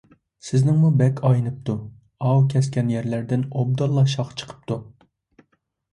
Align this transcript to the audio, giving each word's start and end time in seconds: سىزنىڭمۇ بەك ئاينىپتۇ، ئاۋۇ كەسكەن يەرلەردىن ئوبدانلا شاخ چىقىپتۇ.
سىزنىڭمۇ 0.45 0.89
بەك 1.01 1.21
ئاينىپتۇ، 1.29 1.75
ئاۋۇ 2.29 2.43
كەسكەن 2.53 2.91
يەرلەردىن 2.95 3.47
ئوبدانلا 3.51 4.07
شاخ 4.15 4.37
چىقىپتۇ. 4.43 4.83